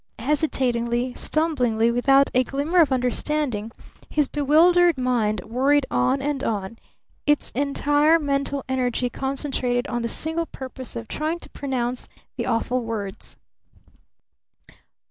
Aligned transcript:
Hesitatingly, 0.17 1.13
stumblingly, 1.13 1.91
without 1.91 2.31
a 2.33 2.43
glimmer 2.43 2.79
of 2.81 2.91
understanding, 2.91 3.71
his 4.09 4.27
bewildered 4.27 4.97
mind 4.97 5.41
worried 5.45 5.85
on 5.91 6.23
and 6.23 6.43
on, 6.43 6.79
its 7.27 7.51
entire 7.51 8.17
mental 8.17 8.63
energy 8.67 9.11
concentrated 9.11 9.85
on 9.89 10.01
the 10.01 10.09
single 10.09 10.47
purpose 10.47 10.95
of 10.95 11.07
trying 11.07 11.37
to 11.37 11.51
pronounce 11.51 12.09
the 12.35 12.47
awful 12.47 12.81
words. 12.81 13.37